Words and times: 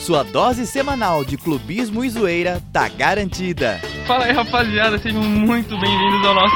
Sua 0.00 0.24
dose 0.24 0.66
semanal 0.66 1.24
de 1.24 1.36
clubismo 1.36 2.02
e 2.02 2.08
zoeira 2.08 2.60
tá 2.72 2.88
garantida. 2.88 3.78
Fala 4.06 4.24
aí, 4.24 4.32
rapaziada, 4.32 4.98
sejam 4.98 5.22
muito 5.22 5.78
bem-vindos 5.78 6.26
ao 6.26 6.34
nosso 6.34 6.54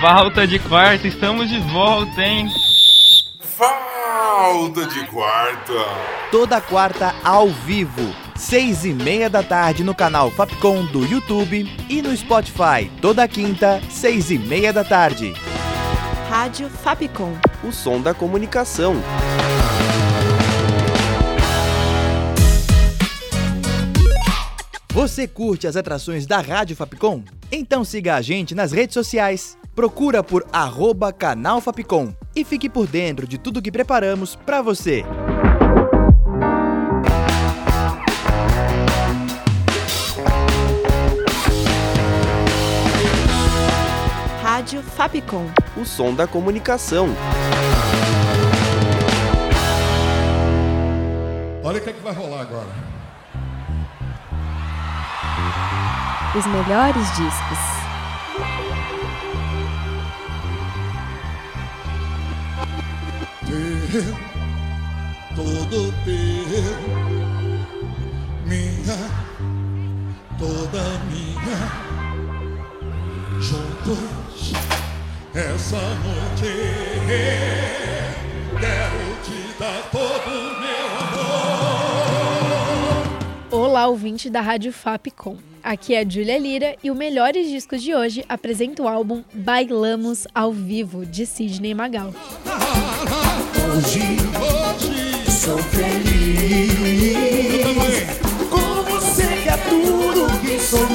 Falta 0.00 0.46
de 0.46 0.58
Quarta. 0.58 1.06
Estamos 1.06 1.50
de 1.50 1.58
volta, 1.60 2.22
hein? 2.22 2.48
Falta 3.40 4.86
de 4.86 5.06
Quarta. 5.08 5.72
Toda 6.32 6.58
quarta 6.58 7.14
ao 7.22 7.48
vivo, 7.48 8.14
seis 8.34 8.86
e 8.86 8.94
meia 8.94 9.28
da 9.28 9.42
tarde 9.42 9.84
no 9.84 9.94
canal 9.94 10.30
Fapcom 10.30 10.86
do 10.86 11.04
YouTube 11.04 11.70
e 11.90 12.00
no 12.00 12.16
Spotify. 12.16 12.90
Toda 13.02 13.28
quinta, 13.28 13.78
seis 13.90 14.30
e 14.30 14.38
meia 14.38 14.72
da 14.72 14.82
tarde. 14.82 15.34
Rádio 16.30 16.70
Fapcom. 16.70 17.34
O 17.62 17.70
som 17.70 18.00
da 18.00 18.14
comunicação. 18.14 18.96
Você 24.96 25.28
curte 25.28 25.66
as 25.66 25.76
atrações 25.76 26.24
da 26.24 26.40
Rádio 26.40 26.74
Fapcom? 26.74 27.22
Então 27.52 27.84
siga 27.84 28.14
a 28.14 28.22
gente 28.22 28.54
nas 28.54 28.72
redes 28.72 28.94
sociais. 28.94 29.58
Procura 29.74 30.24
por 30.24 30.42
arroba 30.50 31.12
canal 31.12 31.60
Fapcom 31.60 32.14
e 32.34 32.42
fique 32.42 32.66
por 32.66 32.86
dentro 32.86 33.28
de 33.28 33.36
tudo 33.36 33.60
que 33.60 33.70
preparamos 33.70 34.34
para 34.34 34.62
você. 34.62 35.04
Rádio 44.40 44.82
Fapcom. 44.82 45.44
O 45.76 45.84
som 45.84 46.14
da 46.14 46.26
comunicação. 46.26 47.08
Olha 51.62 51.78
o 51.78 51.82
que, 51.82 51.90
é 51.90 51.92
que 51.92 52.02
vai 52.02 52.14
rolar 52.14 52.40
agora. 52.40 52.95
Os 56.36 56.46
melhores 56.46 57.08
discos. 57.16 57.58
Todo 65.34 65.92
teu, 66.04 66.76
minha, 68.44 68.98
toda 70.38 70.82
minha, 71.08 71.58
juntos 73.40 74.52
essa 75.34 75.80
noite 76.04 77.95
Olá, 83.76 83.88
ouvinte 83.88 84.30
da 84.30 84.40
Rádio 84.40 84.72
Fapcom. 84.72 85.36
Aqui 85.62 85.94
é 85.94 86.00
a 86.00 86.08
Júlia 86.08 86.38
Lira 86.38 86.76
e 86.82 86.90
o 86.90 86.94
Melhores 86.94 87.46
Discos 87.50 87.82
de 87.82 87.94
hoje 87.94 88.24
apresenta 88.26 88.82
o 88.82 88.88
álbum 88.88 89.22
Bailamos 89.34 90.26
ao 90.34 90.50
Vivo, 90.50 91.04
de 91.04 91.26
Sidney 91.26 91.74
Magal. 91.74 92.10
Hoje, 93.76 94.00
hoje 94.40 95.30
sou 95.30 95.58
feliz. 95.58 96.72
Com 98.48 98.82
você 98.90 99.26
que 99.42 99.48
é 99.50 99.56
tudo 99.68 100.26
que 100.40 100.58
sonhei. 100.58 100.86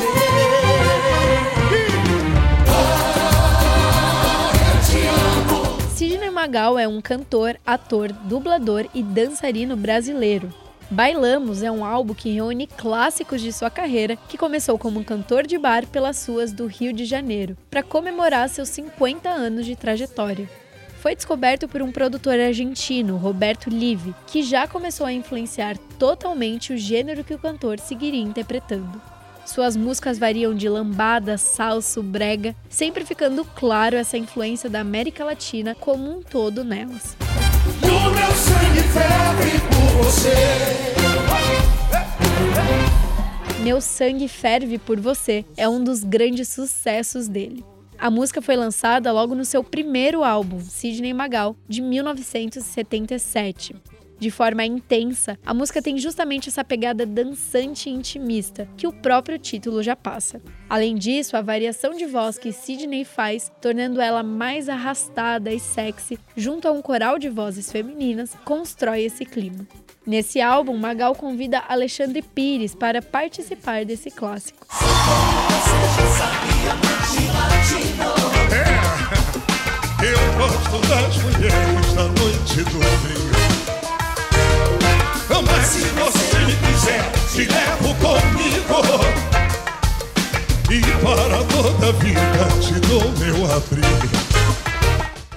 Sidney 5.94 6.32
Magal 6.32 6.80
é 6.80 6.88
um 6.88 7.00
cantor, 7.00 7.60
ator, 7.64 8.12
dublador 8.12 8.88
e 8.96 9.04
dançarino 9.04 9.78
brasileiro. 9.78 10.52
Bailamos 10.92 11.64
é 11.64 11.72
um 11.72 11.86
álbum 11.86 12.14
que 12.14 12.30
reúne 12.34 12.68
clássicos 12.68 13.40
de 13.42 13.54
sua 13.54 13.70
carreira, 13.70 14.18
que 14.28 14.38
começou 14.38 14.78
como 14.78 15.00
um 15.00 15.04
cantor 15.06 15.48
de 15.48 15.58
bar 15.58 15.88
pelas 15.88 16.28
ruas 16.28 16.52
do 16.52 16.68
Rio 16.68 16.92
de 16.92 17.06
Janeiro, 17.06 17.56
para 17.70 17.82
comemorar 17.82 18.50
seus 18.50 18.68
50 18.68 19.30
anos 19.30 19.66
de 19.66 19.74
trajetória. 19.74 20.50
Foi 21.00 21.16
descoberto 21.16 21.66
por 21.66 21.82
um 21.82 21.94
produtor 21.94 22.38
argentino, 22.38 23.16
Roberto 23.16 23.70
Live, 23.70 24.14
que 24.28 24.44
já 24.44 24.68
começou 24.68 25.08
a 25.08 25.14
influenciar 25.14 25.78
totalmente 25.98 26.74
o 26.74 26.78
gênero 26.78 27.24
que 27.24 27.34
o 27.34 27.40
cantor 27.40 27.80
seguiria 27.80 28.22
interpretando. 28.22 29.02
Suas 29.46 29.78
músicas 29.78 30.20
variam 30.20 30.54
de 30.54 30.68
lambada, 30.68 31.38
salso, 31.38 32.04
brega, 32.04 32.54
sempre 32.70 33.06
ficando 33.06 33.46
claro 33.46 33.96
essa 33.96 34.18
influência 34.18 34.70
da 34.70 34.82
América 34.82 35.24
Latina 35.24 35.74
como 35.74 36.18
um 36.18 36.22
todo 36.22 36.66
nelas. 36.66 37.16
Meu 38.10 38.32
sangue 38.36 38.82
ferve 38.82 39.60
por 39.70 40.04
você. 40.04 40.82
Meu 43.62 43.80
Sangue 43.80 44.28
Ferve 44.28 44.80
por 44.80 45.00
Você 45.00 45.46
é 45.56 45.70
um 45.70 45.84
dos 45.84 46.04
grandes 46.04 46.48
sucessos 46.48 47.28
dele. 47.28 47.64
A 47.98 48.10
música 48.10 48.42
foi 48.42 48.56
lançada 48.56 49.12
logo 49.12 49.36
no 49.36 49.46
seu 49.46 49.64
primeiro 49.64 50.24
álbum, 50.24 50.60
Sidney 50.60 51.14
Magal, 51.14 51.56
de 51.70 51.80
1977. 51.80 53.76
De 54.22 54.30
forma 54.30 54.64
intensa, 54.64 55.36
a 55.44 55.52
música 55.52 55.82
tem 55.82 55.98
justamente 55.98 56.48
essa 56.48 56.64
pegada 56.64 57.08
dançante 57.08 57.90
e 57.90 57.92
intimista, 57.92 58.70
que 58.78 58.86
o 58.86 58.94
próprio 58.94 59.40
título 59.40 59.82
já 59.82 59.96
passa. 59.96 60.40
Além 60.70 60.94
disso, 60.94 61.36
a 61.36 61.42
variação 61.42 61.96
de 61.96 62.06
voz 62.06 62.38
que 62.38 62.52
Sidney 62.52 63.04
faz, 63.04 63.52
tornando 63.60 64.00
ela 64.00 64.22
mais 64.22 64.70
arrastada 64.70 65.52
e 65.52 65.60
sexy, 65.60 66.20
junto 66.38 66.68
a 66.68 66.72
um 66.72 66.84
coral 66.84 67.18
de 67.18 67.30
vozes 67.30 67.72
femininas, 67.72 68.38
constrói 68.46 69.06
esse 69.06 69.26
clima. 69.26 69.68
Nesse 70.06 70.40
álbum, 70.40 70.78
Magal 70.78 71.16
convida 71.16 71.64
Alexandre 71.68 72.22
Pires 72.22 72.76
para 72.76 73.02
participar 73.02 73.86
desse 73.86 74.12
clássico. 74.12 74.68
Eu 80.04 80.38
gosto 80.38 80.88
das 80.88 81.18
mulheres 81.24 81.94
da 81.96 82.04
noite 82.04 82.64
do 82.66 82.80
Rio. 82.80 83.41
Mas 85.46 85.66
se 85.66 85.80
você 85.80 86.40
me 86.46 86.56
quiser, 86.56 87.12
te 87.32 87.46
levo 87.46 87.96
comigo. 87.96 88.82
E 90.70 90.82
para 91.04 91.44
toda 91.46 91.90
a 91.90 91.92
vida 91.94 92.48
te 92.62 92.74
dou 92.88 93.12
meu 93.20 93.46
abrigo. 93.52 94.32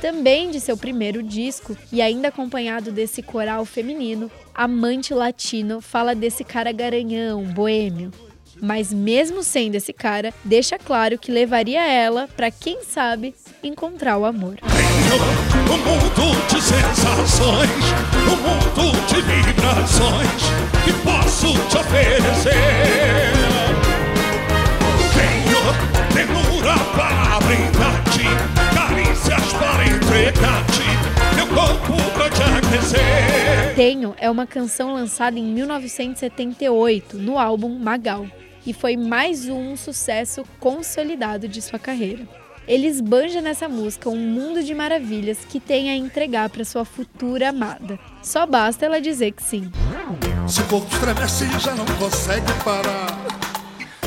Também 0.00 0.50
de 0.50 0.60
seu 0.60 0.76
primeiro 0.76 1.22
disco, 1.22 1.76
e 1.90 2.02
ainda 2.02 2.28
acompanhado 2.28 2.92
desse 2.92 3.22
coral 3.22 3.64
feminino, 3.64 4.30
Amante 4.54 5.14
Latino 5.14 5.80
fala 5.80 6.14
desse 6.14 6.44
cara 6.44 6.70
garanhão, 6.72 7.42
boêmio. 7.42 8.12
Mas 8.60 8.92
mesmo 8.92 9.42
sendo 9.42 9.74
esse 9.74 9.92
cara, 9.92 10.32
deixa 10.44 10.78
claro 10.78 11.18
que 11.18 11.32
levaria 11.32 11.84
ela 11.84 12.28
para 12.36 12.50
quem 12.50 12.84
sabe 12.84 13.34
encontrar 13.62 14.16
o 14.18 14.24
amor. 14.24 14.58
Um 14.62 15.78
mundo 15.78 16.46
de 16.48 16.60
sensações, 16.62 17.70
um 18.30 18.36
mundo 18.36 18.83
vibrações 19.84 20.42
que 20.84 20.92
posso 21.04 21.52
te 21.68 21.76
oferecer. 21.76 22.52
Tenho 25.14 25.60
ternura 26.12 26.74
para 26.96 27.40
brindar-te, 27.46 28.24
carícias 28.74 29.52
para 29.52 29.84
entregar-te, 29.84 31.36
meu 31.36 31.46
corpo 31.48 31.96
vai 32.16 32.30
te 32.30 32.42
aquecer. 32.42 33.74
Tenho 33.76 34.14
é 34.18 34.30
uma 34.30 34.46
canção 34.46 34.94
lançada 34.94 35.38
em 35.38 35.44
1978 35.44 37.18
no 37.18 37.38
álbum 37.38 37.78
Magal 37.78 38.26
e 38.66 38.72
foi 38.72 38.96
mais 38.96 39.48
um 39.48 39.76
sucesso 39.76 40.44
consolidado 40.58 41.46
de 41.46 41.60
sua 41.60 41.78
carreira. 41.78 42.26
Ele 42.66 42.86
esbanja 42.86 43.40
nessa 43.40 43.68
música 43.68 44.08
um 44.08 44.16
mundo 44.16 44.62
de 44.62 44.74
maravilhas 44.74 45.38
que 45.48 45.60
tem 45.60 45.90
a 45.90 45.96
entregar 45.96 46.48
para 46.48 46.64
sua 46.64 46.84
futura 46.84 47.50
amada. 47.50 47.98
Só 48.22 48.46
basta 48.46 48.86
ela 48.86 49.00
dizer 49.00 49.32
que 49.32 49.42
sim. 49.42 49.70
Se 50.48 50.60
o 50.60 50.64
corpo 50.64 50.92
estremece 50.94 51.46
já 51.60 51.74
não 51.74 51.84
consegue 51.98 52.52
parar. 52.64 53.18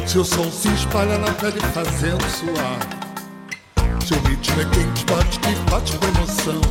Se 0.08 0.18
o 0.18 0.26
som 0.26 0.50
se 0.50 0.70
espalha 0.70 1.18
na 1.18 1.32
pele 1.34 1.60
fazendo 1.74 2.24
suar. 2.30 2.80
Se 4.06 4.14
o 4.14 4.20
ritmo 4.28 4.62
é 4.62 4.66
quente, 4.66 5.06
bate 5.06 5.40
que 5.40 5.70
bate 5.70 5.98
com 5.98 6.08
emoção. 6.08 6.62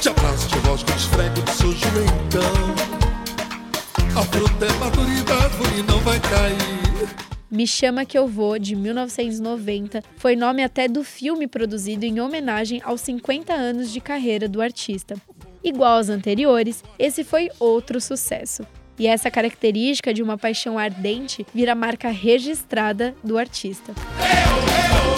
Te 0.00 0.08
abraço, 0.08 0.48
te 0.48 0.58
voz, 0.58 0.82
te 0.82 0.92
esfrego, 0.92 1.40
te 1.42 1.52
sujo 1.52 1.86
então. 2.26 2.96
A 4.20 4.24
fruta 4.24 4.66
é 4.66 4.72
maturidade 4.78 5.78
e 5.78 5.82
não 5.82 5.98
vai 6.00 6.18
cair. 6.20 7.35
Me 7.56 7.66
Chama 7.66 8.04
Que 8.04 8.18
Eu 8.18 8.28
Vou, 8.28 8.58
de 8.58 8.76
1990, 8.76 10.04
foi 10.18 10.36
nome 10.36 10.62
até 10.62 10.86
do 10.86 11.02
filme 11.02 11.46
produzido 11.46 12.04
em 12.04 12.20
homenagem 12.20 12.82
aos 12.84 13.00
50 13.00 13.50
anos 13.54 13.90
de 13.90 13.98
carreira 13.98 14.46
do 14.46 14.60
artista. 14.60 15.14
Igual 15.64 15.96
aos 15.96 16.10
anteriores, 16.10 16.84
esse 16.98 17.24
foi 17.24 17.48
outro 17.58 17.98
sucesso. 17.98 18.62
E 18.98 19.06
essa 19.06 19.30
característica 19.30 20.12
de 20.12 20.22
uma 20.22 20.36
paixão 20.36 20.78
ardente 20.78 21.46
vira 21.54 21.74
marca 21.74 22.10
registrada 22.10 23.14
do 23.24 23.38
artista. 23.38 23.94
Me 23.94 25.15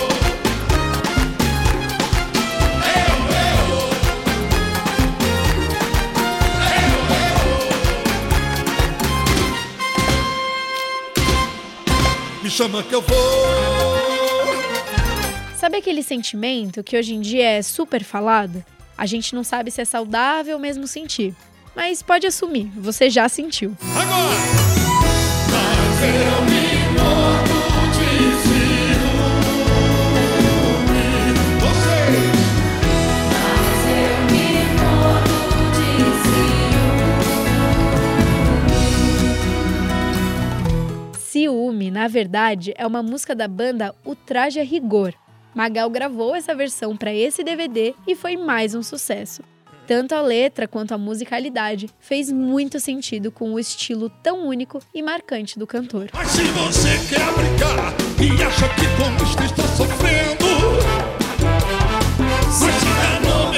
chama 12.59 12.83
que 12.83 12.93
eu 12.93 13.01
vou. 13.01 13.17
Sabe 15.57 15.77
aquele 15.77 16.03
sentimento 16.03 16.83
que 16.83 16.99
hoje 16.99 17.15
em 17.15 17.21
dia 17.21 17.51
é 17.51 17.63
super 17.63 18.03
falado? 18.03 18.65
A 18.97 19.07
gente 19.07 19.33
não 19.33 19.45
sabe 19.45 19.71
se 19.71 19.81
é 19.81 19.85
saudável 19.85 20.59
mesmo 20.59 20.85
sentir. 20.85 21.37
Mas 21.77 22.03
pode 22.03 22.27
assumir, 22.27 22.69
você 22.75 23.09
já 23.09 23.29
sentiu. 23.29 23.77
Agora! 23.95 24.35
Mas 25.53 26.03
eu 26.03 26.45
me 26.47 26.58
Na 41.91 42.09
verdade, 42.09 42.75
é 42.77 42.87
uma 42.87 43.03
música 43.03 43.35
da 43.35 43.49
banda 43.49 43.95
O 44.05 44.15
Traje 44.15 44.61
a 44.61 44.65
Rigor. 44.65 45.15
Magal 45.55 45.91
gravou 45.91 46.35
essa 46.35 46.55
versão 46.55 46.97
para 46.97 47.13
esse 47.13 47.43
DVD 47.43 47.95
e 48.07 48.15
foi 48.15 48.37
mais 48.37 48.75
um 48.75 48.83
sucesso. 48.83 49.43
Tanto 49.87 50.15
a 50.15 50.21
letra 50.21 50.69
quanto 50.69 50.93
a 50.93 50.99
musicalidade 50.99 51.89
fez 51.99 52.31
muito 52.31 52.79
sentido 52.79 53.33
com 53.33 53.55
o 53.55 53.59
estilo 53.59 54.11
tão 54.23 54.47
único 54.47 54.81
e 54.95 55.03
marcante 55.03 55.59
do 55.59 55.67
cantor. 55.67 56.11
Mas 56.13 56.29
se 56.29 56.45
você 56.45 56.91
quer 57.09 57.23
e 58.23 58.43
acha 58.43 58.69
que 58.75 58.85
está 59.45 59.67
sofrendo, 59.77 60.49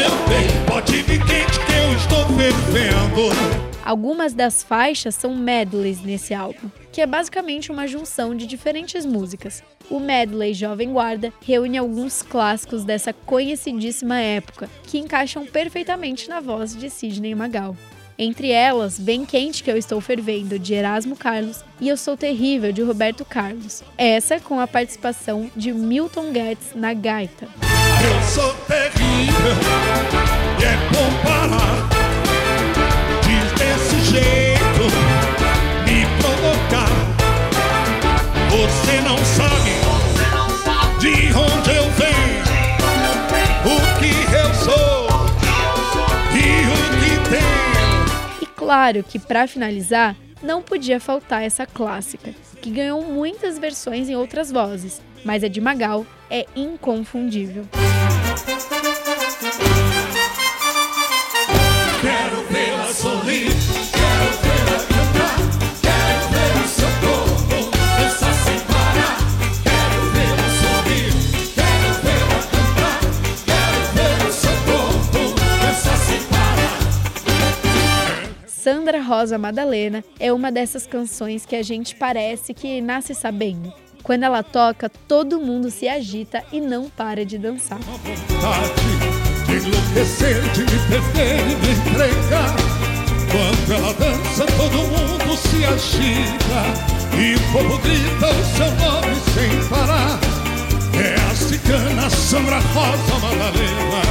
meu 0.00 0.10
bem, 0.30 0.48
pode 0.66 1.02
vir 1.02 1.20
quente 1.26 1.60
que 1.66 1.72
eu 1.74 1.94
estou 1.94 2.24
fervendo. 2.34 3.70
Algumas 3.84 4.32
das 4.32 4.62
faixas 4.62 5.14
são 5.14 5.36
medleys 5.36 6.00
nesse 6.00 6.32
álbum, 6.32 6.70
que 6.90 7.02
é 7.02 7.06
basicamente 7.06 7.70
uma 7.70 7.86
junção 7.86 8.34
de 8.34 8.46
diferentes 8.46 9.04
músicas. 9.04 9.62
O 9.90 10.00
medley 10.00 10.54
Jovem 10.54 10.90
Guarda 10.90 11.30
reúne 11.44 11.76
alguns 11.76 12.22
clássicos 12.22 12.82
dessa 12.82 13.12
conhecidíssima 13.12 14.18
época, 14.18 14.70
que 14.84 14.98
encaixam 14.98 15.44
perfeitamente 15.44 16.30
na 16.30 16.40
voz 16.40 16.74
de 16.74 16.88
Sidney 16.88 17.34
Magal. 17.34 17.76
Entre 18.18 18.50
elas, 18.50 18.98
Bem 18.98 19.26
Quente 19.26 19.62
Que 19.62 19.70
Eu 19.70 19.76
Estou 19.76 20.00
Fervendo, 20.00 20.58
de 20.58 20.72
Erasmo 20.72 21.14
Carlos, 21.14 21.62
e 21.78 21.88
Eu 21.90 21.96
Sou 21.98 22.16
Terrível, 22.16 22.72
de 22.72 22.80
Roberto 22.80 23.22
Carlos. 23.22 23.82
Essa 23.98 24.40
com 24.40 24.60
a 24.60 24.66
participação 24.66 25.50
de 25.54 25.74
Milton 25.74 26.32
Guedes 26.32 26.74
na 26.74 26.94
gaita. 26.94 27.48
Terrível 28.30 29.56
e 30.60 30.64
é 30.64 30.76
bom 30.92 31.10
parar. 31.24 31.88
Diz 33.24 33.50
desse 33.58 33.98
jeito, 34.12 34.84
me 35.84 36.06
provocar. 36.22 36.94
Você 38.48 39.00
não 39.00 39.18
sabe 39.24 39.70
de 41.00 41.32
onde 41.36 41.70
eu 41.74 41.90
venho, 41.90 42.44
o 43.66 43.98
que 43.98 44.12
eu 44.32 44.54
sou 44.54 45.08
e 46.32 46.38
o 46.68 46.78
que 47.00 47.12
tenho. 47.30 48.42
E 48.42 48.46
claro 48.46 49.02
que 49.02 49.18
para 49.18 49.48
finalizar, 49.48 50.14
não 50.40 50.62
podia 50.62 51.00
faltar 51.00 51.42
essa 51.42 51.66
clássica, 51.66 52.32
que 52.62 52.70
ganhou 52.70 53.04
muitas 53.04 53.58
versões 53.58 54.08
em 54.08 54.14
outras 54.14 54.52
vozes, 54.52 55.02
mas 55.24 55.42
a 55.42 55.48
de 55.48 55.60
Magal 55.60 56.06
é 56.30 56.46
inconfundível. 56.54 57.66
Sandra 78.46 79.00
Rosa 79.02 79.38
Madalena 79.38 80.04
é 80.18 80.32
uma 80.32 80.52
dessas 80.52 80.86
canções 80.86 81.46
que 81.46 81.56
a 81.56 81.62
gente 81.62 81.96
parece 81.96 82.52
que 82.52 82.80
nasce 82.80 83.14
sabendo. 83.14 83.72
Quando 84.10 84.24
ela 84.24 84.42
toca, 84.42 84.90
todo 85.06 85.40
mundo 85.40 85.70
se 85.70 85.88
agita 85.88 86.42
e 86.50 86.60
não 86.60 86.90
para 86.90 87.24
de 87.24 87.38
dançar. 87.38 87.78
Quando 93.30 93.72
ela 93.72 93.94
dança, 93.94 94.46
todo 94.46 94.78
mundo 94.78 95.36
se 95.36 95.64
agita 95.64 96.64
e 97.16 97.36
o 97.36 97.52
povo 97.52 97.78
grita 97.78 98.26
o 98.26 98.44
seu 98.56 98.70
nome 98.84 99.14
sem 99.32 99.68
parar. 99.68 100.18
É 100.98 101.14
a 101.14 101.34
cigana 101.36 102.10
Sandra 102.10 102.58
Rosa 102.58 103.14
Madalena, 103.22 104.02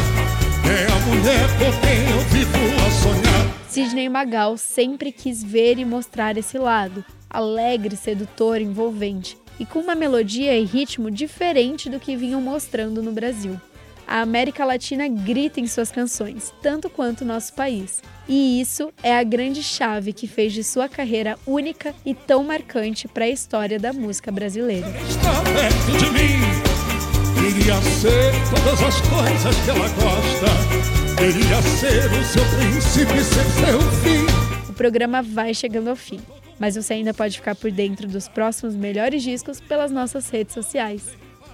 é 0.63 0.88
a 0.88 1.00
mulher 1.07 1.46
por 1.57 1.74
quem 1.81 2.10
eu 2.10 2.22
vivo 2.30 2.57
a 2.88 2.90
sonhar. 2.90 3.44
Sidney 3.68 4.07
Magal 4.07 4.56
sempre 4.56 5.12
quis 5.12 5.44
ver 5.44 5.78
e 5.78 5.84
mostrar 5.84 6.38
esse 6.38 6.57
lado, 6.57 7.04
alegre, 7.30 7.98
sedutor, 7.98 8.62
envolvente, 8.62 9.38
e 9.60 9.66
com 9.66 9.80
uma 9.80 9.96
melodia 9.96 10.58
e 10.58 10.64
ritmo 10.64 11.12
diferente 11.12 11.90
do 11.90 12.00
que 12.00 12.16
vinham 12.16 12.42
mostrando 12.42 13.04
no 13.04 13.12
Brasil. 13.12 13.60
A 14.08 14.22
América 14.22 14.66
Latina 14.66 15.08
grita 15.08 15.60
em 15.60 15.68
suas 15.68 15.92
canções, 15.92 16.52
tanto 16.64 16.90
quanto 16.90 17.22
o 17.22 17.26
nosso 17.26 17.54
país. 17.54 18.02
E 18.28 18.60
isso 18.60 18.92
é 19.04 19.16
a 19.16 19.22
grande 19.22 19.62
chave 19.62 20.14
que 20.14 20.26
fez 20.26 20.52
de 20.52 20.64
sua 20.64 20.90
carreira 20.90 21.38
única 21.46 21.94
e 22.04 22.16
tão 22.16 22.44
marcante 22.44 23.08
para 23.08 23.26
a 23.26 23.30
história 23.30 23.78
da 23.78 23.94
música 23.94 24.32
brasileira. 24.32 24.88
Queria 27.36 27.76
ser 27.82 28.34
todas 28.50 28.82
as 28.82 29.02
coisas 29.02 29.56
que 29.64 29.70
ela 29.70 29.88
gosta. 29.90 30.90
Queria 31.16 31.62
ser 31.62 32.12
o 32.12 32.24
seu 32.24 32.44
e 32.66 33.24
ser 33.24 33.44
seu 33.44 33.82
fim. 34.02 34.70
O 34.70 34.74
programa 34.74 35.22
vai 35.22 35.54
chegando 35.54 35.90
ao 35.90 35.96
fim, 35.96 36.20
mas 36.60 36.76
você 36.76 36.94
ainda 36.94 37.14
pode 37.14 37.38
ficar 37.38 37.56
por 37.56 37.72
dentro 37.72 38.08
dos 38.08 38.28
próximos 38.28 38.76
melhores 38.76 39.24
discos 39.24 39.62
pelas 39.62 39.92
nossas 39.92 40.30
redes 40.30 40.54
sociais. 40.54 41.08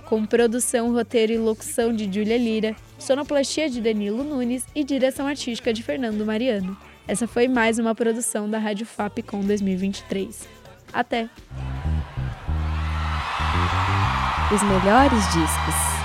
Com 0.06 0.26
produção, 0.26 0.92
roteiro 0.92 1.34
e 1.34 1.38
locução 1.38 1.94
de 1.94 2.06
Júlia 2.06 2.38
Lira, 2.38 2.76
sonoplastia 3.00 3.70
de 3.70 3.82
Danilo 3.82 4.24
Nunes 4.24 4.66
e 4.76 4.84
direção 4.84 5.28
artística 5.28 5.72
de 5.74 5.82
Fernando 5.82 6.26
Mariano. 6.26 6.78
Essa 7.08 7.28
foi 7.28 7.48
mais 7.48 7.78
uma 7.78 7.94
produção 7.94 8.50
da 8.50 8.58
Rádio 8.58 8.86
Fapcom 8.86 9.42
2023. 9.42 10.48
Até! 10.92 11.30
Os 14.54 14.64
melhores 14.64 15.24
discos. 15.34 16.05